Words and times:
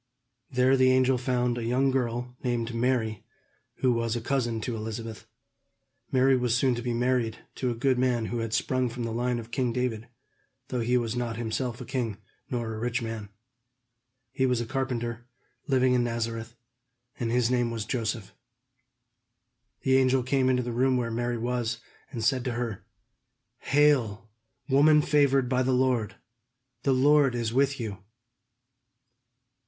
There 0.49 0.75
the 0.75 0.89
angel 0.89 1.19
found 1.19 1.59
a 1.59 1.63
young 1.63 1.91
girl 1.91 2.35
named 2.43 2.73
Mary, 2.73 3.23
who 3.81 3.93
was 3.93 4.15
a 4.15 4.19
cousin 4.19 4.59
to 4.61 4.75
Elizabeth. 4.75 5.27
Mary 6.11 6.35
was 6.35 6.55
soon 6.55 6.73
to 6.73 6.81
be 6.81 6.91
married 6.91 7.37
to 7.57 7.69
a 7.69 7.75
good 7.75 7.99
man 7.99 8.25
who 8.25 8.39
had 8.39 8.51
sprung 8.51 8.89
from 8.89 9.03
the 9.03 9.11
line 9.11 9.37
of 9.37 9.51
king 9.51 9.71
David, 9.71 10.07
though 10.69 10.79
he 10.79 10.97
was 10.97 11.15
not 11.15 11.37
himself 11.37 11.79
a 11.79 11.85
king, 11.85 12.17
nor 12.49 12.73
a 12.73 12.79
rich 12.79 12.99
man. 13.03 13.29
He 14.31 14.47
was 14.47 14.59
a 14.59 14.65
carpenter, 14.65 15.27
living 15.67 15.93
in 15.93 16.03
Nazareth, 16.03 16.55
and 17.19 17.29
his 17.31 17.51
name 17.51 17.69
was 17.69 17.85
Joseph. 17.85 18.33
The 19.81 19.97
angel 19.97 20.23
came 20.23 20.49
into 20.49 20.63
the 20.63 20.71
room 20.73 20.97
where 20.97 21.11
Mary 21.11 21.37
was, 21.37 21.77
and 22.09 22.23
said 22.23 22.43
to 22.45 22.53
her: 22.53 22.87
"Hail, 23.59 24.31
woman 24.67 25.03
favored 25.03 25.47
by 25.47 25.61
the 25.61 25.73
Lord; 25.75 26.15
the 26.81 26.91
Lord 26.93 27.35
is 27.35 27.53
with 27.53 27.79
you!" 27.79 27.99